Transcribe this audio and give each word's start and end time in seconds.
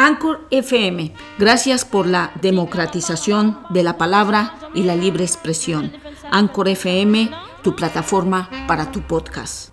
Anchor 0.00 0.46
FM, 0.52 1.12
gracias 1.40 1.84
por 1.84 2.06
la 2.06 2.30
democratización 2.40 3.58
de 3.70 3.82
la 3.82 3.98
palabra 3.98 4.54
y 4.72 4.84
la 4.84 4.94
libre 4.94 5.24
expresión. 5.24 5.92
Anchor 6.30 6.68
FM, 6.68 7.28
tu 7.64 7.74
plataforma 7.74 8.48
para 8.68 8.92
tu 8.92 9.00
podcast. 9.02 9.70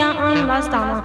Ask 0.00 0.72
a 0.72 1.02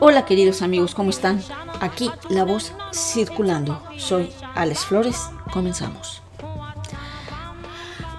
Hola 0.00 0.24
queridos 0.24 0.62
amigos, 0.62 0.94
¿cómo 0.94 1.10
están? 1.10 1.42
Aquí 1.80 2.10
la 2.28 2.44
voz 2.44 2.72
circulando. 2.92 3.82
Soy 3.96 4.30
Alex 4.54 4.86
Flores, 4.86 5.30
comenzamos. 5.52 6.22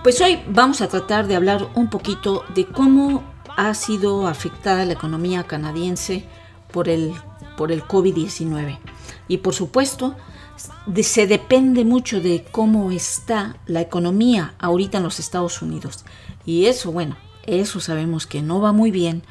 Pues 0.03 0.19
hoy 0.19 0.43
vamos 0.47 0.81
a 0.81 0.89
tratar 0.89 1.27
de 1.27 1.35
hablar 1.35 1.67
un 1.75 1.89
poquito 1.89 2.43
de 2.53 2.65
cómo 2.65 3.23
ha 3.55 3.73
sido 3.73 4.27
afectada 4.27 4.85
la 4.85 4.93
economía 4.93 5.43
canadiense 5.43 6.25
por 6.71 6.89
el, 6.89 7.13
por 7.57 7.71
el 7.71 7.83
COVID-19. 7.83 8.79
Y 9.27 9.37
por 9.37 9.53
supuesto, 9.53 10.15
se 11.01 11.27
depende 11.27 11.85
mucho 11.85 12.21
de 12.21 12.45
cómo 12.51 12.91
está 12.91 13.57
la 13.65 13.81
economía 13.81 14.53
ahorita 14.59 14.97
en 14.97 15.03
los 15.03 15.19
Estados 15.19 15.61
Unidos. 15.61 16.05
Y 16.45 16.65
eso, 16.65 16.91
bueno, 16.91 17.17
eso 17.45 17.79
sabemos 17.79 18.27
que 18.27 18.41
no 18.41 18.61
va 18.61 18.71
muy 18.71 18.91
bien 18.91 19.23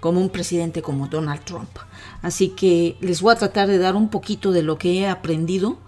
como 0.00 0.20
un 0.20 0.30
presidente 0.30 0.82
como 0.82 1.08
Donald 1.08 1.44
Trump. 1.44 1.70
Así 2.22 2.50
que 2.50 2.96
les 3.00 3.20
voy 3.20 3.32
a 3.32 3.38
tratar 3.38 3.68
de 3.68 3.78
dar 3.78 3.96
un 3.96 4.10
poquito 4.10 4.52
de 4.52 4.62
lo 4.62 4.78
que 4.78 5.00
he 5.00 5.08
aprendido 5.08 5.78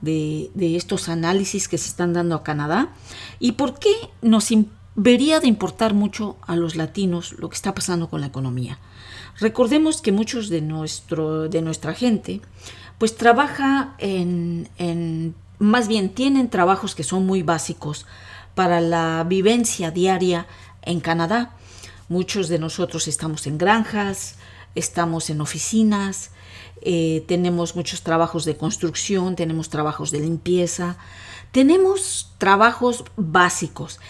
de, 0.00 0.50
de 0.54 0.76
estos 0.76 1.08
análisis 1.08 1.68
que 1.68 1.78
se 1.78 1.88
están 1.88 2.12
dando 2.12 2.34
a 2.34 2.42
Canadá 2.42 2.92
y 3.38 3.52
por 3.52 3.78
qué 3.78 3.92
nos 4.22 4.48
debería 4.96 5.40
de 5.40 5.46
importar 5.46 5.94
mucho 5.94 6.36
a 6.46 6.56
los 6.56 6.76
latinos 6.76 7.32
lo 7.38 7.48
que 7.48 7.56
está 7.56 7.74
pasando 7.74 8.08
con 8.08 8.20
la 8.20 8.26
economía. 8.26 8.78
Recordemos 9.38 10.00
que 10.00 10.12
muchos 10.12 10.48
de, 10.48 10.60
nuestro, 10.60 11.48
de 11.48 11.62
nuestra 11.62 11.94
gente 11.94 12.40
pues 12.98 13.16
trabaja 13.16 13.94
en, 13.98 14.68
en, 14.78 15.34
más 15.58 15.88
bien 15.88 16.10
tienen 16.10 16.48
trabajos 16.48 16.94
que 16.94 17.02
son 17.02 17.26
muy 17.26 17.42
básicos 17.42 18.06
para 18.54 18.80
la 18.80 19.24
vivencia 19.28 19.90
diaria 19.90 20.46
en 20.82 21.00
Canadá. 21.00 21.56
Muchos 22.08 22.48
de 22.48 22.58
nosotros 22.58 23.08
estamos 23.08 23.46
en 23.46 23.58
granjas, 23.58 24.36
estamos 24.74 25.30
en 25.30 25.40
oficinas, 25.40 26.30
eh, 26.82 27.24
tenemos 27.26 27.76
muchos 27.76 28.02
trabajos 28.02 28.44
de 28.44 28.56
construcción, 28.56 29.36
tenemos 29.36 29.70
trabajos 29.70 30.10
de 30.10 30.20
limpieza, 30.20 30.96
tenemos 31.50 32.30
trabajos 32.38 33.04
básicos. 33.16 34.00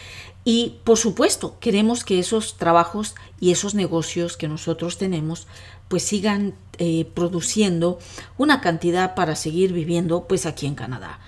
Y 0.44 0.76
por 0.84 0.98
supuesto, 0.98 1.56
queremos 1.58 2.04
que 2.04 2.18
esos 2.18 2.56
trabajos 2.56 3.14
y 3.40 3.50
esos 3.50 3.74
negocios 3.74 4.36
que 4.36 4.48
nosotros 4.48 4.98
tenemos 4.98 5.46
pues 5.88 6.02
sigan 6.02 6.54
eh, 6.78 7.06
produciendo 7.14 7.98
una 8.36 8.60
cantidad 8.60 9.14
para 9.14 9.36
seguir 9.36 9.72
viviendo 9.72 10.26
pues 10.28 10.44
aquí 10.44 10.66
en 10.66 10.74
Canadá. 10.74 11.18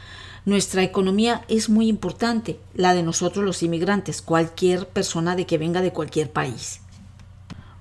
Nuestra 0.45 0.83
economía 0.83 1.45
es 1.49 1.69
muy 1.69 1.89
importante, 1.89 2.61
la 2.75 2.95
de 2.95 3.03
nosotros 3.03 3.45
los 3.45 3.63
inmigrantes, 3.63 4.23
cualquier 4.23 4.87
persona 4.87 5.35
de 5.35 5.45
que 5.45 5.59
venga 5.59 5.81
de 5.81 5.93
cualquier 5.93 6.31
país. 6.31 6.83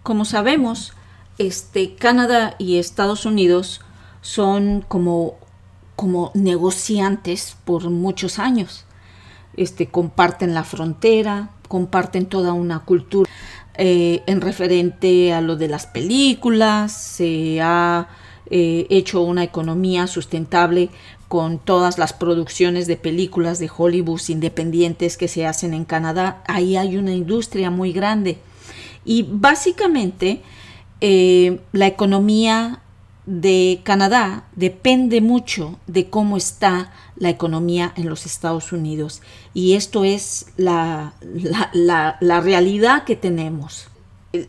Como 0.01 0.25
sabemos, 0.25 0.93
este, 1.37 1.95
Canadá 1.95 2.55
y 2.57 2.77
Estados 2.77 3.25
Unidos 3.25 3.81
son 4.21 4.83
como, 4.87 5.35
como 5.95 6.31
negociantes 6.33 7.55
por 7.65 7.89
muchos 7.89 8.39
años. 8.39 8.85
Este, 9.57 9.87
comparten 9.87 10.53
la 10.53 10.63
frontera, 10.63 11.51
comparten 11.67 12.25
toda 12.25 12.53
una 12.53 12.79
cultura 12.79 13.29
eh, 13.77 14.23
en 14.25 14.41
referente 14.41 15.33
a 15.33 15.41
lo 15.41 15.55
de 15.57 15.67
las 15.67 15.85
películas, 15.85 16.91
se 16.93 17.59
ha 17.61 18.07
eh, 18.49 18.87
hecho 18.89 19.21
una 19.21 19.43
economía 19.43 20.07
sustentable 20.07 20.89
con 21.27 21.59
todas 21.59 21.97
las 21.97 22.13
producciones 22.13 22.87
de 22.87 22.95
películas 22.95 23.59
de 23.59 23.69
Hollywood 23.75 24.21
independientes 24.29 25.17
que 25.17 25.27
se 25.27 25.45
hacen 25.45 25.73
en 25.73 25.83
Canadá. 25.83 26.43
Ahí 26.47 26.77
hay 26.77 26.95
una 26.97 27.13
industria 27.13 27.69
muy 27.69 27.91
grande. 27.91 28.37
Y 29.03 29.25
básicamente 29.29 30.41
eh, 31.01 31.59
la 31.73 31.87
economía 31.87 32.81
de 33.25 33.81
Canadá 33.83 34.45
depende 34.55 35.21
mucho 35.21 35.79
de 35.87 36.09
cómo 36.09 36.37
está 36.37 36.91
la 37.15 37.29
economía 37.29 37.93
en 37.95 38.09
los 38.09 38.25
Estados 38.25 38.71
Unidos. 38.71 39.21
Y 39.53 39.73
esto 39.73 40.03
es 40.03 40.47
la, 40.57 41.13
la, 41.73 42.17
la, 42.19 42.41
realidad 42.41 43.03
que 43.03 43.15
tenemos. 43.15 43.87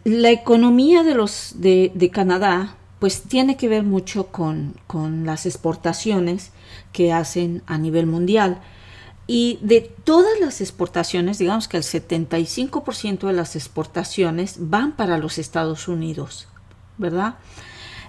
La 0.05 0.31
economía 0.31 1.03
de, 1.03 1.15
los, 1.15 1.55
de, 1.57 1.93
de 1.95 2.11
Canadá 2.11 2.77
pues 2.99 3.23
tiene 3.23 3.57
que 3.57 3.69
ver 3.69 3.83
mucho 3.83 4.29
con, 4.29 4.75
con 4.87 5.27
las 5.27 5.47
exportaciones 5.47 6.53
que 6.93 7.13
hacen 7.13 7.63
a 7.67 7.79
nivel 7.79 8.07
mundial. 8.07 8.61
Y 9.27 9.59
de 9.61 9.81
todas 9.81 10.39
las 10.41 10.61
exportaciones, 10.61 11.39
digamos 11.39 11.67
que 11.67 11.77
el 11.77 11.83
75% 11.83 13.27
de 13.27 13.33
las 13.33 13.57
exportaciones 13.57 14.57
van 14.59 14.97
para 14.97 15.19
los 15.19 15.39
Estados 15.39 15.89
Unidos, 15.89 16.47
¿verdad? 16.97 17.37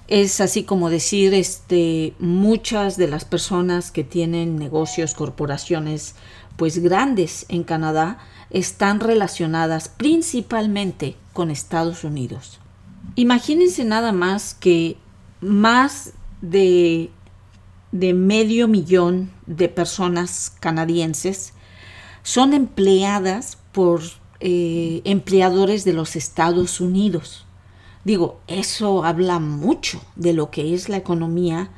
Es 0.07 0.39
así 0.39 0.63
como 0.63 0.89
decir, 0.89 1.33
este, 1.33 2.13
muchas 2.19 2.95
de 2.95 3.09
las 3.09 3.25
personas 3.25 3.91
que 3.91 4.05
tienen 4.05 4.55
negocios, 4.55 5.13
corporaciones, 5.13 6.15
pues 6.55 6.79
grandes 6.79 7.45
en 7.49 7.63
Canadá, 7.63 8.17
están 8.49 9.01
relacionadas 9.01 9.89
principalmente 9.89 11.17
con 11.33 11.51
Estados 11.51 12.05
Unidos. 12.05 12.59
Imagínense 13.15 13.83
nada 13.83 14.11
más 14.13 14.53
que 14.53 14.97
más 15.41 16.13
de, 16.41 17.11
medio 17.91 18.67
millón 18.67 19.31
de 19.45 19.69
personas 19.69 20.51
canadienses 20.59 21.53
son 22.23 22.53
empleadas 22.53 23.57
por 23.71 24.01
eh, 24.39 25.01
empleadores 25.03 25.83
de 25.83 25.93
los 25.93 26.15
Estados 26.15 26.79
Unidos. 26.79 27.46
Digo, 28.07 28.39
eso 28.47 29.03
habla 29.03 29.37
mucho 29.37 29.99
de 30.15 30.31
lo 30.31 30.49
que 30.49 30.73
es 30.73 30.87
la 30.87 30.95
economía 30.95 31.71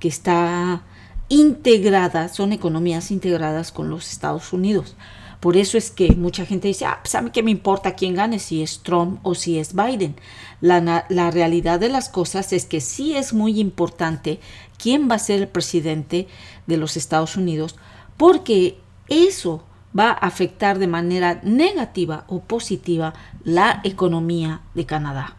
que 0.00 0.08
está 0.08 0.82
integrada, 1.28 2.28
son 2.28 2.52
economías 2.52 3.12
integradas 3.12 3.70
con 3.70 3.88
los 3.88 4.10
Estados 4.10 4.52
Unidos. 4.52 4.96
Por 5.38 5.56
eso 5.56 5.78
es 5.78 5.92
que 5.92 6.10
mucha 6.16 6.44
gente 6.44 6.66
dice, 6.66 6.86
ah, 6.86 6.98
pues 7.04 7.14
a 7.14 7.22
mí 7.22 7.30
qué 7.30 7.44
me 7.44 7.52
importa 7.52 7.94
quién 7.94 8.16
gane, 8.16 8.40
si 8.40 8.64
es 8.64 8.80
Trump 8.80 9.20
o 9.22 9.36
si 9.36 9.60
es 9.60 9.76
Biden. 9.76 10.16
La, 10.60 11.06
la, 11.08 11.30
realidad 11.30 11.78
de 11.78 11.88
las 11.88 12.08
cosas 12.08 12.52
es 12.52 12.64
que 12.64 12.80
sí 12.80 13.14
es 13.14 13.32
muy 13.32 13.60
importante 13.60 14.40
quién 14.78 15.08
va 15.08 15.14
a 15.14 15.20
ser 15.20 15.42
el 15.42 15.48
presidente 15.48 16.26
de 16.66 16.78
los 16.78 16.96
Estados 16.96 17.36
Unidos, 17.36 17.76
porque 18.16 18.80
eso 19.06 19.62
va 19.96 20.08
a 20.08 20.14
afectar 20.14 20.80
de 20.80 20.88
manera 20.88 21.38
negativa 21.44 22.24
o 22.26 22.40
positiva 22.40 23.14
la 23.44 23.80
economía 23.84 24.62
de 24.74 24.84
Canadá. 24.84 25.35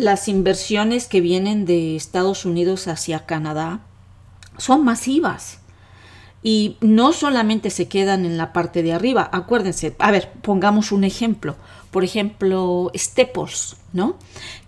Las 0.00 0.28
inversiones 0.28 1.08
que 1.08 1.20
vienen 1.20 1.66
de 1.66 1.94
Estados 1.94 2.46
Unidos 2.46 2.88
hacia 2.88 3.26
Canadá 3.26 3.80
son 4.56 4.82
masivas 4.82 5.58
y 6.42 6.78
no 6.80 7.12
solamente 7.12 7.68
se 7.68 7.86
quedan 7.86 8.24
en 8.24 8.38
la 8.38 8.54
parte 8.54 8.82
de 8.82 8.94
arriba. 8.94 9.28
Acuérdense, 9.30 9.94
a 9.98 10.10
ver, 10.10 10.32
pongamos 10.40 10.90
un 10.90 11.04
ejemplo. 11.04 11.54
Por 11.90 12.02
ejemplo, 12.02 12.90
Staples, 12.96 13.76
¿no? 13.92 14.16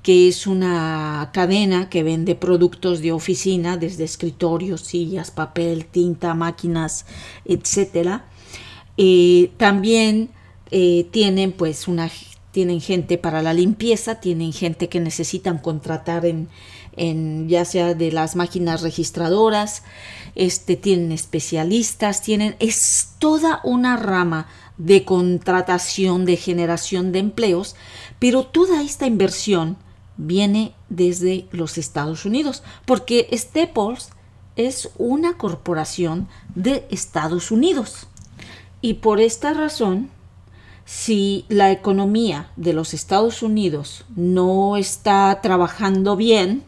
Que 0.03 0.29
es 0.29 0.47
una 0.47 1.31
cadena 1.33 1.89
que 1.89 2.03
vende 2.03 2.35
productos 2.35 3.01
de 3.01 3.13
oficina, 3.13 3.79
desde 3.79 4.05
escritorios, 4.05 4.83
sillas, 4.83 5.31
papel, 5.31 5.87
tinta, 5.87 6.35
máquinas, 6.35 7.07
etcétera. 7.47 8.27
Eh, 8.99 9.51
también 9.57 10.29
eh, 10.71 11.07
tienen 11.11 11.53
pues 11.53 11.89
una 11.89 12.11
tienen 12.53 12.81
gente 12.81 13.19
para 13.19 13.43
la 13.43 13.55
limpieza, 13.55 14.21
tienen 14.21 14.53
gente 14.53 14.89
que 14.89 15.01
necesitan 15.01 15.59
contratar 15.59 16.27
en, 16.27 16.49
en 16.97 17.49
ya 17.49 17.65
sea 17.65 17.95
de 17.95 18.13
las 18.13 18.37
máquinas 18.37 18.83
registradoras, 18.83 19.83
este, 20.35 20.77
tienen 20.77 21.13
especialistas, 21.13 22.23
tienen, 22.23 22.55
es 22.61 23.15
toda 23.19 23.61
una 23.65 23.97
rama 23.97 24.47
de 24.77 25.05
contratación, 25.05 26.25
de 26.25 26.37
generación 26.37 27.11
de 27.11 27.21
empleos, 27.21 27.75
pero 28.19 28.45
toda 28.45 28.83
esta 28.83 29.07
inversión 29.07 29.77
viene 30.19 30.75
desde 30.91 31.47
los 31.53 31.79
Estados 31.79 32.27
Unidos, 32.27 32.63
porque 32.85 33.29
Staples 33.33 34.11
es 34.57 34.91
una 34.99 35.39
corporación 35.39 36.29
de 36.55 36.87
Estados 36.91 37.51
Unidos. 37.51 38.09
Y 38.83 38.95
por 38.95 39.21
esta 39.21 39.55
razón 39.55 40.11
si 40.85 41.45
la 41.49 41.71
economía 41.71 42.51
de 42.57 42.73
los 42.73 42.95
Estados 42.95 43.43
Unidos 43.43 44.05
no 44.17 44.77
está 44.77 45.41
trabajando 45.43 46.17
bien 46.17 46.65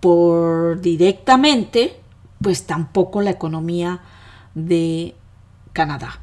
por 0.00 0.80
directamente, 0.80 2.00
pues 2.42 2.64
tampoco 2.66 3.22
la 3.22 3.30
economía 3.30 4.00
de 4.54 5.14
Canadá. 5.72 6.20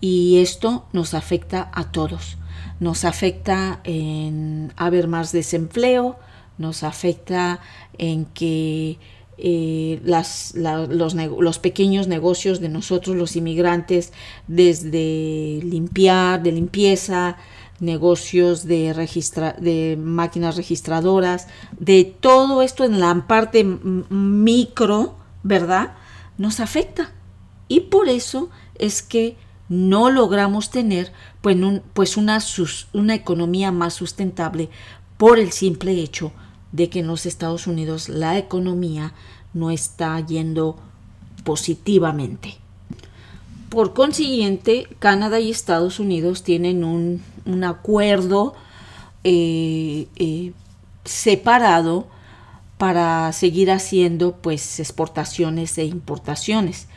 Y 0.00 0.38
esto 0.40 0.84
nos 0.92 1.14
afecta 1.14 1.70
a 1.72 1.90
todos. 1.90 2.36
Nos 2.80 3.04
afecta 3.04 3.80
en 3.84 4.72
haber 4.76 5.08
más 5.08 5.32
desempleo, 5.32 6.18
nos 6.58 6.82
afecta 6.82 7.60
en 7.96 8.26
que 8.26 8.98
eh, 9.38 10.00
las, 10.04 10.54
los, 10.54 11.58
pequeños 11.58 12.08
negocios 12.08 12.60
de 12.60 12.70
nosotros 12.70 13.16
los 13.16 13.36
inmigrantes, 13.36 14.12
desde 14.46 15.60
limpiar, 15.62 16.42
de 16.42 16.52
limpieza, 16.52 17.36
negocios 17.78 18.64
de, 18.64 18.94
registra 18.94 19.52
de 19.58 19.98
máquinas 20.00 20.56
registradoras, 20.56 21.48
de 21.78 22.04
todo 22.04 22.62
esto 22.62 22.84
en 22.84 22.98
la 22.98 23.26
parte 23.26 23.62
micro, 23.64 25.16
¿verdad? 25.42 25.92
Nos 26.38 26.60
afecta. 26.60 27.12
Y 27.68 27.80
por 27.80 28.08
eso 28.08 28.48
es 28.76 29.02
que 29.02 29.36
no 29.68 30.10
logramos 30.10 30.70
tener 30.70 31.12
pues, 31.42 31.56
pues 31.92 32.16
una, 32.16 32.38
una 32.92 33.14
economía 33.14 33.72
más 33.72 33.94
sustentable 33.94 34.70
por 35.18 35.38
el 35.38 35.52
simple 35.52 35.92
hecho 35.92 36.32
de 36.32 36.45
que 36.74 37.00
en 37.00 37.06
los 37.06 37.26
Estados 37.26 37.66
Unidos 37.66 38.08
la 38.08 38.36
economía 38.38 39.14
no 39.54 39.70
está 39.70 40.20
yendo 40.20 40.76
positivamente. 41.44 42.56
Por 43.68 43.94
consiguiente, 43.94 44.86
Canadá 44.98 45.40
y 45.40 45.50
Estados 45.50 45.98
Unidos 45.98 46.42
tienen 46.42 46.84
un, 46.84 47.22
acuerdo 47.64 48.54
eh, 49.24 50.06
eh, 50.16 50.52
separado 51.04 52.06
para 52.78 53.32
seguir 53.32 53.70
haciendo 53.70 54.36
pues 54.36 54.80
exportaciones 54.80 55.78
e 55.78 55.84
importaciones. 55.84 56.88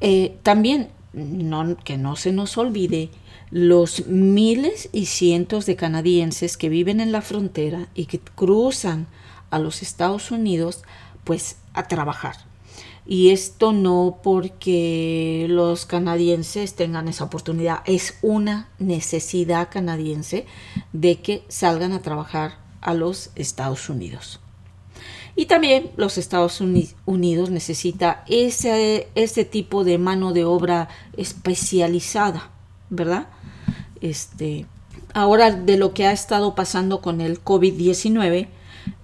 Eh, 0.00 0.36
también 0.42 0.88
no, 1.14 1.76
que 1.76 1.96
no 1.96 2.16
se 2.16 2.32
nos 2.32 2.58
olvide 2.58 3.10
los 3.50 4.06
miles 4.06 4.88
y 4.92 5.06
cientos 5.06 5.66
de 5.66 5.76
canadienses 5.76 6.56
que 6.56 6.68
viven 6.68 7.00
en 7.00 7.12
la 7.12 7.22
frontera 7.22 7.88
y 7.94 8.06
que 8.06 8.18
cruzan 8.18 9.06
a 9.50 9.58
los 9.58 9.82
Estados 9.82 10.30
Unidos 10.30 10.82
pues 11.24 11.56
a 11.72 11.86
trabajar. 11.86 12.36
Y 13.06 13.30
esto 13.30 13.72
no 13.72 14.18
porque 14.22 15.46
los 15.48 15.84
canadienses 15.84 16.74
tengan 16.74 17.06
esa 17.06 17.24
oportunidad, 17.24 17.82
es 17.84 18.18
una 18.22 18.68
necesidad 18.78 19.68
canadiense 19.70 20.46
de 20.92 21.20
que 21.20 21.44
salgan 21.48 21.92
a 21.92 22.00
trabajar 22.00 22.58
a 22.80 22.94
los 22.94 23.30
Estados 23.34 23.88
Unidos. 23.90 24.40
Y 25.36 25.46
también 25.46 25.90
los 25.96 26.16
Estados 26.16 26.60
Unidos 26.60 27.50
necesita 27.50 28.24
ese, 28.28 29.08
tipo 29.50 29.82
de 29.82 29.98
mano 29.98 30.32
de 30.32 30.44
obra 30.44 30.88
especializada, 31.16 32.50
¿verdad? 32.88 33.26
Este, 34.00 34.66
ahora 35.12 35.50
de 35.50 35.76
lo 35.76 35.92
que 35.92 36.06
ha 36.06 36.12
estado 36.12 36.54
pasando 36.54 37.00
con 37.00 37.20
el 37.20 37.42
COVID-19, 37.42 38.48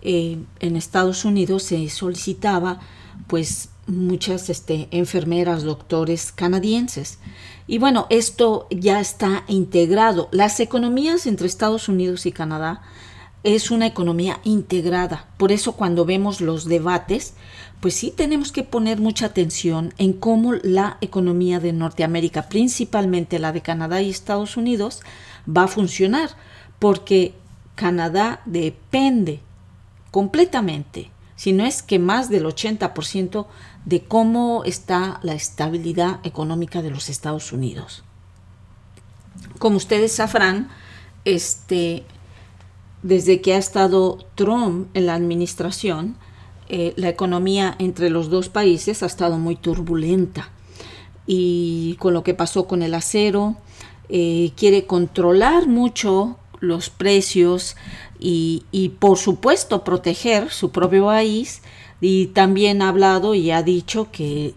eh, 0.03 0.39
en 0.61 0.77
Estados 0.77 1.25
Unidos 1.25 1.65
se 1.65 1.89
solicitaba 1.89 2.81
pues 3.27 3.71
muchas 3.87 4.51
este, 4.51 4.89
enfermeras, 4.93 5.65
doctores 5.65 6.31
canadienses. 6.31 7.19
Y 7.67 7.79
bueno, 7.79 8.07
esto 8.09 8.69
ya 8.71 9.01
está 9.01 9.45
integrado. 9.49 10.29
Las 10.31 10.61
economías 10.61 11.27
entre 11.27 11.47
Estados 11.47 11.89
Unidos 11.89 12.27
y 12.27 12.33
Canadá 12.33 12.83
es 13.43 13.71
una 13.71 13.87
economía 13.87 14.41
integrada. 14.45 15.29
Por 15.37 15.53
eso 15.53 15.73
cuando 15.73 16.05
vemos 16.05 16.41
los 16.41 16.67
debates, 16.67 17.35
pues 17.81 17.95
sí 17.95 18.13
tenemos 18.15 18.53
que 18.53 18.63
poner 18.63 19.01
mucha 19.01 19.27
atención 19.27 19.95
en 19.97 20.13
cómo 20.13 20.53
la 20.53 20.99
economía 21.01 21.61
de 21.61 21.73
Norteamérica, 21.73 22.49
principalmente 22.49 23.39
la 23.39 23.53
de 23.53 23.63
Canadá 23.63 24.03
y 24.03 24.11
Estados 24.11 24.57
Unidos, 24.57 25.01
va 25.49 25.65
a 25.65 25.69
funcionar, 25.69 26.31
porque 26.79 27.35
Canadá 27.75 28.43
depende 28.45 29.41
completamente, 30.11 31.11
si 31.37 31.55
no 31.55 31.65
es 31.65 31.83
que 31.83 31.99
más 31.99 32.29
del 32.29 32.45
80% 32.45 33.47
de 33.87 34.05
cómo 34.05 34.63
está 34.65 35.21
la 35.23 35.33
estabilidad 35.33 36.21
económica 36.23 36.83
de 36.83 36.91
los 36.91 37.09
Estados 37.09 37.53
Unidos. 37.53 38.05
Como 39.59 39.79
ustedes 39.79 40.13
sabrán, 40.13 40.69
este, 41.25 42.05
desde 43.03 43.41
que 43.41 43.55
ha 43.55 43.59
estado 43.59 44.19
Trump 44.35 44.89
en 44.95 45.07
la 45.07 45.15
administración, 45.15 46.17
eh, 46.69 46.93
la 46.97 47.09
economía 47.09 47.75
entre 47.79 48.11
los 48.11 48.31
dos 48.31 48.49
países 48.49 49.03
ha 49.03 49.07
estado 49.07 49.39
muy 49.39 49.57
turbulenta. 49.57 50.51
Y 51.27 51.97
con 51.99 52.15
lo 52.15 52.23
que 52.23 52.35
pasó 52.35 52.67
con 52.67 52.83
el 52.83 52.95
acero, 52.95 53.57
eh, 54.09 54.53
quiere 54.57 54.87
controlar 54.87 55.67
mucho 55.67 56.37
los 56.61 56.91
precios 56.91 57.77
y, 58.19 58.93
por 58.99 59.17
supuesto 59.19 59.83
proteger 59.83 60.51
su 60.51 60.71
propio 60.71 61.07
país. 61.07 61.63
Y 62.01 62.27
también 62.29 62.83
ha 62.83 62.89
hablado 62.89 63.35
y 63.35 63.51
ha 63.51 63.63
dicho 63.63 64.09
que, 64.13 64.55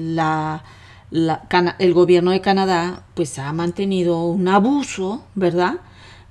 la, 0.00 0.64
el 1.10 1.94
gobierno 1.94 2.32
de 2.32 2.40
Canadá 2.40 3.06
pues 3.14 3.38
ha 3.38 3.52
mantenido 3.52 4.24
un 4.24 4.48
abuso, 4.48 5.22
¿verdad? 5.34 5.80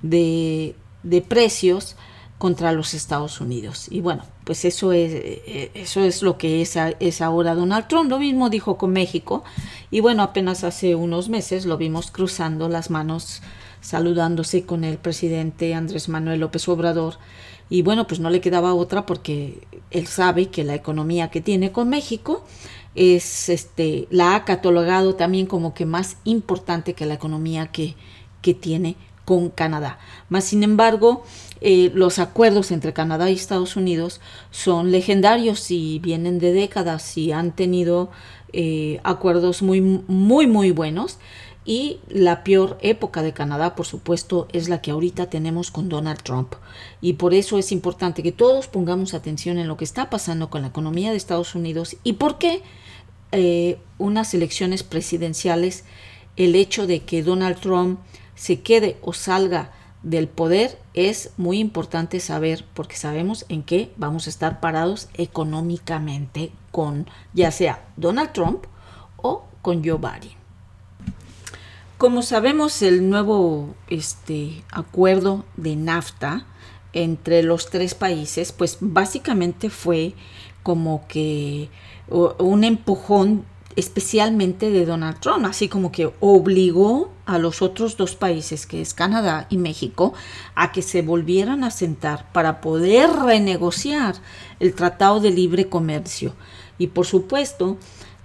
De, 0.02 0.76
de 1.02 1.22
precios 1.22 1.96
contra 2.38 2.72
los 2.72 2.94
Estados 2.94 3.40
Unidos. 3.40 3.88
Y 3.90 4.00
bueno, 4.00 4.24
pues 4.44 4.64
eso 4.64 4.92
es, 4.92 5.12
eh, 5.12 5.70
eso 5.74 6.00
es 6.02 6.22
lo 6.22 6.38
que 6.38 6.62
es, 6.62 6.76
es, 7.00 7.20
ahora 7.20 7.54
Donald 7.54 7.88
Trump. 7.88 8.08
Lo 8.08 8.18
mismo 8.18 8.48
dijo 8.48 8.78
con 8.78 8.92
México. 8.92 9.42
Y 9.90 10.00
bueno, 10.00 10.22
apenas 10.22 10.62
hace 10.64 10.94
unos 10.94 11.28
meses 11.28 11.66
lo 11.66 11.76
vimos 11.76 12.10
cruzando 12.12 12.68
las 12.68 12.90
manos, 12.90 13.42
saludándose 13.80 14.64
con 14.64 14.84
el 14.84 14.98
presidente 14.98 15.74
Andrés 15.74 16.08
Manuel 16.08 16.40
López 16.40 16.68
Obrador. 16.68 17.18
Y 17.70 17.82
bueno, 17.82 18.06
pues 18.06 18.20
no 18.20 18.30
le 18.30 18.40
quedaba 18.40 18.72
otra 18.72 19.04
porque 19.04 19.66
él 19.90 20.06
sabe 20.06 20.46
que 20.46 20.64
la 20.64 20.74
economía 20.74 21.28
que 21.30 21.40
tiene 21.40 21.72
con 21.72 21.88
México 21.88 22.44
es, 22.94 23.48
este, 23.48 24.06
la 24.10 24.36
ha 24.36 24.44
catalogado 24.44 25.16
también 25.16 25.46
como 25.46 25.74
que 25.74 25.86
más 25.86 26.16
importante 26.24 26.94
que 26.94 27.04
la 27.04 27.14
economía 27.14 27.66
que, 27.66 27.94
que 28.42 28.54
tiene 28.54 28.96
con 29.28 29.50
Canadá. 29.50 29.98
Más 30.30 30.44
sin 30.44 30.62
embargo, 30.62 31.22
eh, 31.60 31.92
los 31.94 32.18
acuerdos 32.18 32.70
entre 32.70 32.94
Canadá 32.94 33.28
y 33.28 33.34
Estados 33.34 33.76
Unidos 33.76 34.22
son 34.50 34.90
legendarios 34.90 35.70
y 35.70 35.98
vienen 35.98 36.38
de 36.38 36.54
décadas 36.54 37.18
y 37.18 37.30
han 37.32 37.54
tenido 37.54 38.10
eh, 38.54 39.00
acuerdos 39.04 39.60
muy, 39.60 39.82
muy, 39.82 40.46
muy 40.46 40.70
buenos. 40.70 41.18
Y 41.66 41.98
la 42.08 42.42
peor 42.42 42.78
época 42.80 43.22
de 43.22 43.34
Canadá, 43.34 43.74
por 43.74 43.84
supuesto, 43.84 44.48
es 44.54 44.70
la 44.70 44.80
que 44.80 44.92
ahorita 44.92 45.28
tenemos 45.28 45.70
con 45.70 45.90
Donald 45.90 46.22
Trump. 46.22 46.54
Y 47.02 47.12
por 47.12 47.34
eso 47.34 47.58
es 47.58 47.70
importante 47.70 48.22
que 48.22 48.32
todos 48.32 48.66
pongamos 48.66 49.12
atención 49.12 49.58
en 49.58 49.68
lo 49.68 49.76
que 49.76 49.84
está 49.84 50.08
pasando 50.08 50.48
con 50.48 50.62
la 50.62 50.68
economía 50.68 51.10
de 51.10 51.18
Estados 51.18 51.54
Unidos 51.54 51.98
y 52.02 52.14
por 52.14 52.38
qué 52.38 52.62
eh, 53.32 53.76
unas 53.98 54.32
elecciones 54.32 54.84
presidenciales, 54.84 55.84
el 56.38 56.54
hecho 56.54 56.86
de 56.86 57.00
que 57.00 57.22
Donald 57.22 57.60
Trump 57.60 57.98
se 58.38 58.60
quede 58.60 58.96
o 59.02 59.12
salga 59.12 59.72
del 60.02 60.28
poder 60.28 60.78
es 60.94 61.32
muy 61.36 61.58
importante 61.58 62.20
saber 62.20 62.64
porque 62.72 62.96
sabemos 62.96 63.44
en 63.48 63.64
qué 63.64 63.92
vamos 63.96 64.26
a 64.26 64.30
estar 64.30 64.60
parados 64.60 65.08
económicamente 65.14 66.52
con 66.70 67.08
ya 67.34 67.50
sea 67.50 67.84
Donald 67.96 68.32
Trump 68.32 68.64
o 69.16 69.44
con 69.60 69.84
Joe 69.84 69.98
Biden. 69.98 70.38
Como 71.98 72.22
sabemos 72.22 72.80
el 72.82 73.10
nuevo 73.10 73.74
este, 73.88 74.62
acuerdo 74.70 75.44
de 75.56 75.74
NAFTA 75.74 76.46
entre 76.92 77.42
los 77.42 77.68
tres 77.70 77.94
países 77.94 78.52
pues 78.52 78.78
básicamente 78.80 79.68
fue 79.68 80.14
como 80.62 81.08
que 81.08 81.70
un 82.08 82.62
empujón 82.62 83.44
especialmente 83.74 84.70
de 84.70 84.86
Donald 84.86 85.20
Trump, 85.20 85.44
así 85.44 85.68
como 85.68 85.92
que 85.92 86.12
obligó 86.20 87.10
a 87.28 87.36
los 87.36 87.60
otros 87.60 87.98
dos 87.98 88.16
países, 88.16 88.64
que 88.64 88.80
es 88.80 88.94
Canadá 88.94 89.46
y 89.50 89.58
México, 89.58 90.14
a 90.54 90.72
que 90.72 90.80
se 90.80 91.02
volvieran 91.02 91.62
a 91.62 91.70
sentar 91.70 92.32
para 92.32 92.62
poder 92.62 93.10
renegociar 93.10 94.14
el 94.60 94.74
Tratado 94.74 95.20
de 95.20 95.30
Libre 95.30 95.68
Comercio. 95.68 96.34
Y 96.78 96.86
por 96.86 97.04
supuesto, 97.04 97.76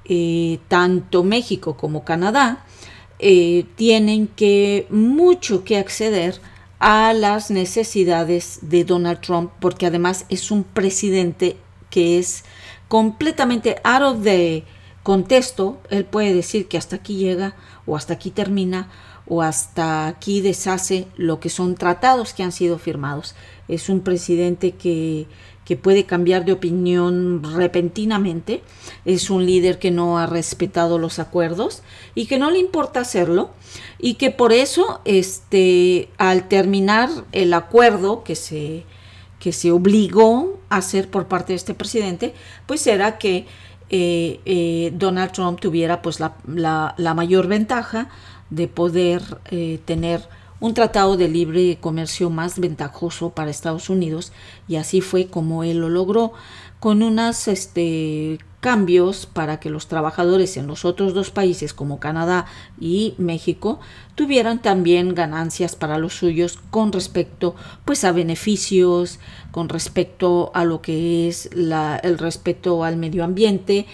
eh, 0.06 0.60
tanto 0.70 1.26
México 1.26 1.76
como 1.76 2.06
Canadá 2.06 2.66
eh, 3.20 3.66
tienen 3.76 4.28
que 4.28 4.88
mucho 4.90 5.66
que 5.66 5.78
acceder 5.78 6.40
a 6.80 7.12
las 7.12 7.52
necesidades 7.52 8.60
de 8.62 8.86
Donald 8.86 9.20
Trump, 9.20 9.52
porque 9.60 9.86
además 9.86 10.26
es 10.30 10.50
un 10.50 10.64
presidente 10.64 11.58
que 11.90 12.20
es 12.20 12.46
completamente 12.88 13.76
out 13.84 14.02
of 14.02 14.24
the 14.24 14.64
contexto, 15.04 15.82
él 15.90 16.06
puede 16.06 16.34
decir 16.34 16.70
que 16.70 16.78
hasta 16.78 16.96
aquí 16.96 17.18
llega 17.18 17.56
o 17.86 17.96
hasta 17.96 18.14
aquí 18.14 18.32
termina 18.32 18.90
o 19.26 19.42
hasta 19.42 20.08
aquí 20.08 20.42
deshace 20.42 21.08
lo 21.16 21.40
que 21.40 21.50
son 21.50 21.76
tratados 21.76 22.34
que 22.34 22.44
han 22.44 22.52
sido 22.52 22.78
firmados. 22.78 23.36
Es 23.68 23.90
un 23.90 24.02
presidente 24.02 24.72
que, 24.72 25.28
que 25.66 25.78
puede 25.78 26.06
cambiar 26.06 26.46
de 26.46 26.52
opinión 26.52 27.42
repentinamente, 27.56 28.62
es 29.06 29.30
un 29.30 29.46
líder 29.46 29.80
que 29.80 29.92
no 29.92 30.18
ha 30.18 30.26
respetado 30.26 30.98
los 30.98 31.20
acuerdos 31.20 31.84
y 32.16 32.26
que 32.26 32.38
no 32.38 32.52
le 32.52 32.60
importa 32.60 33.00
hacerlo 33.00 33.52
y 33.98 34.16
que 34.16 34.30
por 34.30 34.52
eso 34.52 35.02
este, 35.06 36.10
al 36.18 36.48
terminar 36.50 37.10
el 37.32 37.54
acuerdo 37.54 38.24
que 38.24 38.36
se, 38.36 38.84
que 39.40 39.54
se 39.54 39.72
obligó 39.72 40.60
a 40.70 40.78
hacer 40.78 41.10
por 41.10 41.28
parte 41.28 41.54
de 41.54 41.58
este 41.58 41.74
presidente, 41.74 42.34
pues 42.66 42.86
era 42.88 43.18
que 43.18 43.46
eh, 43.96 44.40
eh, 44.46 44.92
Donald 44.96 45.34
Trump 45.34 45.60
tuviera 45.60 46.02
pues 46.02 46.20
la, 46.20 46.34
la, 46.48 47.14
mayor 47.14 47.46
ventaja 47.46 48.10
de 48.50 48.68
poder 48.68 49.22
eh, 49.52 49.82
tener 49.86 50.28
un 50.60 50.74
tratado 50.74 51.16
de 51.16 51.28
libre 51.28 51.78
comercio 51.80 52.32
más 52.32 52.58
ventajoso 52.58 53.30
para 53.30 53.52
Estados 53.52 53.92
Unidos 53.92 54.32
y 54.68 54.78
así 54.78 55.02
fue 55.02 55.28
como 55.28 55.64
él 55.64 55.78
lo 55.78 55.90
logró. 55.90 56.34
Con 56.80 57.04
unos 57.04 57.48
este, 57.48 58.40
cambios 58.64 59.26
para 59.26 59.60
que 59.60 59.70
los 59.70 59.88
trabajadores 59.88 60.56
en 60.56 60.68
los 60.68 60.86
otros 60.86 61.14
dos 61.14 61.32
países 61.32 61.74
como 61.74 62.00
Canadá 62.00 62.46
y 62.80 63.14
México 63.18 63.82
tuvieran 64.16 64.62
también 64.62 65.14
ganancias 65.14 65.76
para 65.76 65.98
los 65.98 66.14
suyos 66.14 66.58
con 66.72 66.94
respecto 66.94 67.56
pues 67.84 68.06
a 68.06 68.14
beneficios, 68.14 69.20
con 69.52 69.68
respecto 69.68 70.50
a 70.54 70.64
lo 70.64 70.82
que 70.82 71.28
es 71.28 71.50
la, 71.54 71.98
el 71.98 72.18
respeto 72.18 72.86
al 72.86 72.96
medio 72.96 73.26
ambiente, 73.26 73.86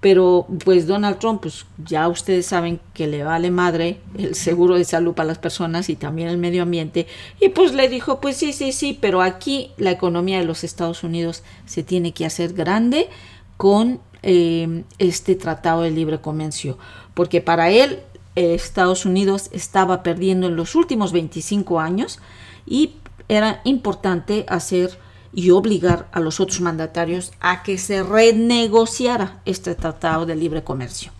pero 0.00 0.46
pues 0.64 0.86
Donald 0.86 1.18
Trump, 1.18 1.42
pues 1.42 1.66
ya 1.84 2.08
ustedes 2.08 2.46
saben 2.46 2.80
que 2.94 3.06
le 3.06 3.24
vale 3.24 3.50
madre 3.50 4.00
el 4.16 4.34
seguro 4.34 4.76
de 4.76 4.84
salud 4.84 5.12
para 5.12 5.28
las 5.28 5.38
personas 5.38 5.90
y 5.90 5.96
también 5.96 6.28
el 6.28 6.38
medio 6.38 6.62
ambiente. 6.62 7.06
Y 7.40 7.50
pues 7.50 7.74
le 7.74 7.90
dijo, 7.90 8.20
pues 8.20 8.38
sí, 8.38 8.54
sí, 8.54 8.72
sí, 8.72 8.98
pero 8.98 9.20
aquí 9.20 9.72
la 9.76 9.90
economía 9.90 10.38
de 10.38 10.46
los 10.46 10.64
Estados 10.64 11.04
Unidos 11.04 11.42
se 11.66 11.82
tiene 11.82 12.12
que 12.12 12.24
hacer 12.24 12.54
grande 12.54 13.08
con 13.56 14.00
eh, 14.22 14.84
este 14.98 15.34
tratado 15.34 15.82
de 15.82 15.90
libre 15.90 16.20
comercio. 16.20 16.78
Porque 17.14 17.40
para 17.40 17.70
él 17.70 18.00
Estados 18.34 19.06
Unidos 19.06 19.48
estaba 19.52 20.02
perdiendo 20.02 20.48
en 20.48 20.56
los 20.56 20.74
últimos 20.74 21.12
25 21.12 21.80
años 21.80 22.18
y 22.66 22.96
era 23.28 23.60
importante 23.64 24.44
hacer 24.48 24.98
y 25.32 25.50
obligar 25.50 26.08
a 26.12 26.20
los 26.20 26.40
otros 26.40 26.60
mandatarios 26.60 27.32
a 27.40 27.62
que 27.62 27.78
se 27.78 28.02
renegociara 28.02 29.40
este 29.44 29.74
tratado 29.74 30.26
de 30.26 30.36
libre 30.36 30.62
comercio. 30.62 31.12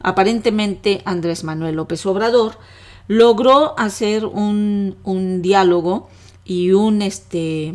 Aparentemente 0.00 1.02
Andrés 1.04 1.44
Manuel 1.44 1.76
López 1.76 2.04
Obrador 2.06 2.58
logró 3.06 3.78
hacer 3.78 4.24
un, 4.24 4.96
diálogo 5.42 6.08
y 6.44 6.72
un, 6.72 7.02
este, 7.02 7.74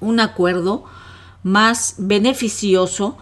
un 0.00 0.20
acuerdo 0.20 0.84
más 1.42 1.94
beneficioso 1.98 3.18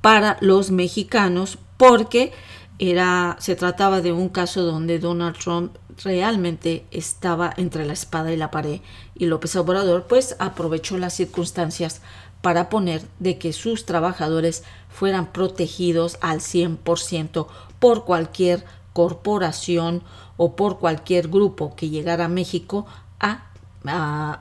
para 0.00 0.36
los 0.40 0.70
mexicanos 0.70 1.58
porque 1.76 2.32
era, 2.78 3.36
se 3.40 3.56
trataba 3.56 4.00
de 4.00 4.12
un 4.12 4.28
caso 4.28 4.62
donde 4.62 4.98
Donald 4.98 5.36
Trump 5.38 5.76
realmente 6.02 6.86
estaba 6.90 7.52
entre 7.56 7.86
la 7.86 7.92
espada 7.92 8.32
y 8.32 8.36
la 8.36 8.50
pared 8.50 8.80
y 9.14 9.26
López 9.26 9.54
Obrador 9.56 10.06
pues 10.08 10.36
aprovechó 10.40 10.98
las 10.98 11.14
circunstancias 11.14 12.00
para 12.42 12.68
poner 12.68 13.02
de 13.20 13.38
que 13.38 13.52
sus 13.52 13.86
trabajadores 13.86 14.64
fueran 14.90 15.32
protegidos 15.32 16.18
al 16.20 16.40
100% 16.40 17.46
por 17.78 18.04
cualquier 18.04 18.64
corporación 18.92 20.02
o 20.36 20.56
por 20.56 20.78
cualquier 20.78 21.28
grupo 21.28 21.74
que 21.74 21.88
llegara 21.88 22.26
a 22.26 22.28
México 22.28 22.86
a, 23.20 23.50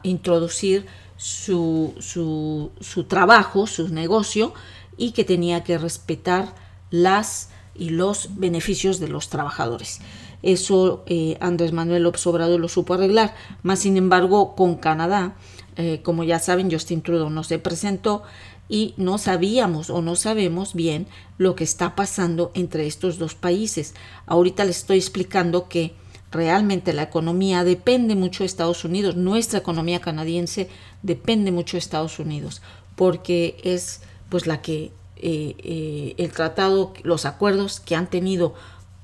introducir 0.04 0.86
su, 1.17 1.93
su, 2.00 2.72
su 2.79 3.03
trabajo, 3.05 3.67
su 3.67 3.89
negocio 3.89 4.53
y 4.98 5.12
que 5.12 5.24
tenía 5.24 5.63
que 5.63 5.77
respetar 5.77 6.53
las 6.89 7.50
y 7.75 7.89
los 7.89 8.38
beneficios 8.38 9.00
de 9.00 9.08
los 9.08 9.29
trabajadores. 9.29 10.00
Eso 10.43 11.03
eh, 11.08 11.38
Andrés 11.39 11.72
Manuel 11.72 12.03
López 12.03 12.25
Obrador 12.27 12.60
lo 12.60 12.67
supo 12.67 12.93
arreglar. 12.93 13.34
Más 13.63 13.79
sin 13.79 13.98
embargo, 13.98 14.55
con 14.55 14.75
Canadá, 14.75 15.36
eh, 15.77 16.01
como 16.03 16.24
ya 16.24 16.39
saben, 16.39 16.72
Justin 16.72 17.01
Trudeau 17.01 17.29
no 17.29 17.43
se 17.43 17.60
presentó 17.60 18.24
y 18.70 18.93
no 18.98 19.17
sabíamos 19.17 19.89
o 19.89 20.01
no 20.01 20.15
sabemos 20.15 20.74
bien 20.74 21.08
lo 21.38 21.55
que 21.55 21.63
está 21.63 21.96
pasando 21.96 22.51
entre 22.53 22.88
estos 22.88 23.17
dos 23.17 23.36
países. 23.36 23.96
Ahorita 24.25 24.65
les 24.65 24.79
estoy 24.79 24.98
explicando 24.98 25.67
que 25.67 25.96
realmente 26.34 26.92
la 26.94 27.04
economía 27.04 27.63
depende 27.63 28.16
mucho 28.16 28.44
de 28.44 28.48
Estados 28.48 28.84
Unidos, 28.84 29.16
nuestra 29.16 29.60
economía 29.60 30.02
canadiense 30.02 30.70
depende 31.02 31.52
mucho 31.52 31.78
de 31.78 31.80
Estados 31.80 32.20
Unidos, 32.20 32.62
porque 32.96 33.58
es 33.63 34.02
pues 34.30 34.48
la 34.48 34.62
que 34.62 34.92
eh, 35.16 36.16
el 36.18 36.32
tratado, 36.32 36.94
los 37.04 37.25
acuerdos 37.25 37.80
que 37.80 37.96
han 37.96 38.10
tenido 38.10 38.56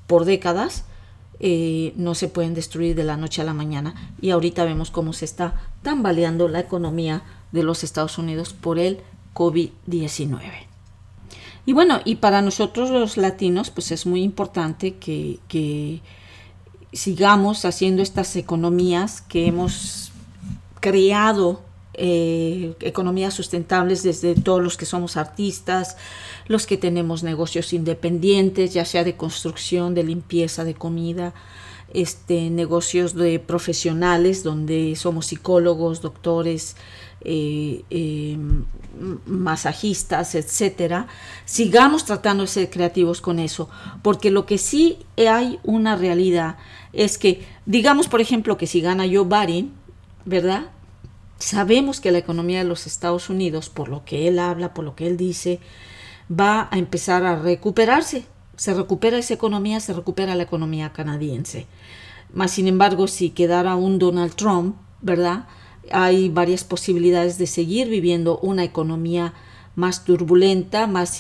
por 0.08 0.26
décadas, 0.26 0.84
eh, 1.40 1.94
no 1.96 2.16
se 2.16 2.28
pueden 2.28 2.54
destruir 2.54 2.96
de 2.96 3.06
la 3.06 3.16
noche 3.16 3.42
a 3.42 3.46
la 3.46 3.54
mañana. 3.54 4.14
Y 4.20 4.32
ahorita 4.32 4.66
vemos 4.66 4.92
cómo 4.92 5.14
se 5.14 5.26
está 5.26 5.54
tambaleando 5.84 6.50
la 6.50 6.60
economía 6.60 7.22
de 7.52 7.64
los 7.64 7.84
Estados 7.84 8.18
Unidos 8.18 8.54
por 8.54 8.80
el 8.80 9.00
COVID-19. 9.34 10.42
Y 11.66 11.74
bueno, 11.74 12.02
y 12.04 12.16
para 12.16 12.42
nosotros 12.42 12.90
los 12.90 13.16
latinos, 13.16 13.70
pues 13.70 13.92
es 13.92 14.06
muy 14.06 14.24
importante 14.24 14.96
que 14.96 16.02
sigamos 16.94 17.66
haciendo 17.66 18.02
estas 18.02 18.36
economías 18.36 19.22
que 19.22 19.48
hemos 19.48 20.12
creado 20.80 21.62
eh, 21.94 22.76
economías 22.80 23.34
sustentables 23.34 24.04
desde 24.04 24.34
todos 24.34 24.64
los 24.64 24.78
que 24.78 24.86
somos 24.86 25.18
artistas, 25.18 25.98
los 26.48 26.66
que 26.66 26.78
tenemos 26.78 27.24
negocios 27.24 27.74
independientes, 27.74 28.74
ya 28.74 28.86
sea 28.86 29.04
de 29.04 29.18
construcción, 29.18 29.94
de 29.96 30.04
limpieza, 30.04 30.64
de 30.64 30.76
comida, 30.76 31.34
este, 31.94 32.50
negocios 32.50 33.14
de 33.16 33.40
profesionales 33.40 34.44
donde 34.44 34.96
somos 34.96 35.28
psicólogos, 35.28 36.02
doctores, 36.02 36.76
eh, 37.22 37.84
em, 37.90 38.66
masajistas, 39.26 40.36
etcétera, 40.36 41.08
sigamos 41.46 42.06
tratando 42.06 42.44
de 42.44 42.48
ser 42.48 42.70
creativos 42.70 43.20
con 43.20 43.40
eso, 43.40 43.70
porque 44.02 44.32
lo 44.32 44.46
que 44.46 44.58
sí 44.58 45.00
hay 45.18 45.60
una 45.64 45.96
realidad 45.96 46.58
es 46.94 47.18
que, 47.18 47.46
digamos 47.66 48.08
por 48.08 48.22
ejemplo 48.22 48.58
que 48.58 48.68
si 48.68 48.82
gana 48.82 49.04
Joe 49.04 49.26
Biden, 49.26 49.74
¿verdad? 50.26 50.70
Sabemos 51.40 52.00
que 52.00 52.12
la 52.12 52.20
economía 52.20 52.60
de 52.60 52.66
los 52.66 52.88
Estados 52.88 53.30
Unidos, 53.30 53.70
por 53.70 53.90
lo 53.90 54.06
que 54.06 54.28
él 54.28 54.40
habla, 54.40 54.74
por 54.74 54.86
lo 54.86 54.96
que 54.96 55.08
él 55.08 55.18
dice, 55.18 55.60
va 56.30 56.68
a 56.72 56.78
empezar 56.78 57.26
a 57.26 57.38
recuperarse. 57.38 58.26
Se 58.60 58.74
recupera 58.74 59.18
esa 59.18 59.34
economía, 59.34 59.80
se 59.80 59.94
recupera 59.94 60.36
la 60.36 60.44
economía 60.44 60.92
canadiense. 60.92 61.66
Más 62.34 62.52
sin 62.52 62.68
embargo, 62.68 63.08
si 63.08 63.30
quedara 63.30 63.78
un 63.78 64.00
Donald 64.00 64.36
Trump, 64.36 64.76
¿verdad? 65.02 65.48
Hay 65.94 66.28
varias 66.28 66.66
posibilidades 66.66 67.38
de 67.38 67.48
seguir 67.48 67.88
viviendo 67.88 68.38
una 68.40 68.66
economía 68.66 69.34
más 69.76 70.04
turbulenta, 70.04 70.88
más 70.88 71.20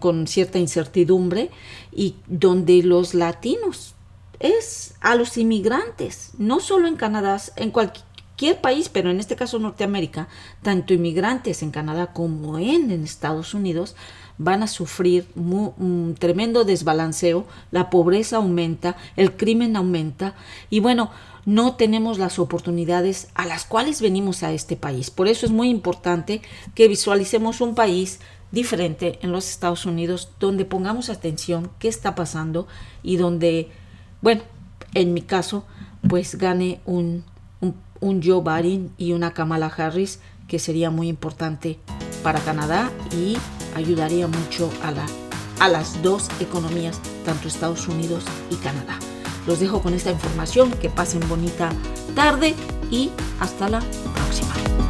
con 0.00 0.26
cierta 0.26 0.58
incertidumbre 0.58 1.52
y 1.92 2.16
donde 2.26 2.82
los 2.82 3.14
latinos 3.14 3.94
es 4.40 4.94
a 5.00 5.14
los 5.14 5.38
inmigrantes, 5.38 6.32
no 6.38 6.58
solo 6.58 6.88
en 6.88 6.96
Canadá, 6.96 7.40
en 7.54 7.70
cualquier 7.70 8.60
país, 8.60 8.88
pero 8.88 9.12
en 9.12 9.20
este 9.20 9.36
caso 9.36 9.60
Norteamérica, 9.60 10.26
tanto 10.62 10.92
inmigrantes 10.92 11.62
en 11.62 11.70
Canadá 11.70 12.12
como 12.12 12.58
en, 12.58 12.90
Estados 12.90 13.54
Unidos, 13.54 13.94
van 14.38 14.62
a 14.62 14.66
sufrir 14.66 15.26
un 15.36 16.16
tremendo 16.18 16.64
desbalanceo, 16.64 17.46
la 17.70 17.90
pobreza 17.90 18.36
aumenta, 18.36 18.96
el 19.16 19.36
crimen 19.36 19.76
aumenta 19.76 20.34
y 20.70 20.80
bueno, 20.80 21.10
no 21.44 21.76
tenemos 21.76 22.18
las 22.18 22.38
oportunidades 22.38 23.28
a 23.34 23.46
las 23.46 23.64
cuales 23.64 24.00
venimos 24.00 24.42
a 24.42 24.52
este 24.52 24.76
país. 24.76 25.10
Por 25.10 25.28
eso 25.28 25.46
es 25.46 25.52
muy 25.52 25.70
importante 25.70 26.42
que 26.74 26.88
visualicemos 26.88 27.60
un 27.60 27.74
país 27.74 28.20
diferente 28.52 29.18
en 29.22 29.32
los 29.32 29.48
Estados 29.50 29.86
Unidos, 29.86 30.30
donde 30.40 30.64
pongamos 30.64 31.10
atención 31.10 31.70
qué 31.78 31.88
está 31.88 32.14
pasando 32.14 32.66
y 33.02 33.16
donde, 33.16 33.70
bueno, 34.20 34.42
en 34.94 35.14
mi 35.14 35.22
caso, 35.22 35.64
pues 36.08 36.36
gane 36.36 36.80
un 36.84 37.24
un 38.00 38.22
Joe 38.22 38.42
Biden 38.42 38.92
y 38.96 39.12
una 39.12 39.32
Kamala 39.32 39.66
Harris, 39.66 40.20
que 40.46 40.58
sería 40.58 40.90
muy 40.90 41.08
importante 41.08 41.78
para 42.22 42.40
Canadá 42.40 42.90
y 43.12 43.36
ayudaría 43.74 44.26
mucho 44.26 44.70
a, 44.82 45.64
a 45.64 45.68
las 45.68 46.02
dos 46.02 46.28
economías, 46.40 47.00
tanto 47.24 47.48
Estados 47.48 47.88
Unidos 47.88 48.24
y 48.50 48.56
Canadá. 48.56 48.98
Los 49.46 49.60
dejo 49.60 49.80
con 49.80 49.94
esta 49.94 50.10
información, 50.10 50.70
que 50.72 50.90
pasen 50.90 51.26
bonita 51.28 51.70
tarde 52.14 52.54
y 52.90 53.10
hasta 53.40 53.68
la 53.68 53.80
próxima. 54.14 54.87